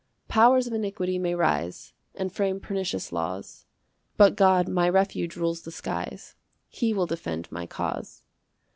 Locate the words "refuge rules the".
4.89-5.69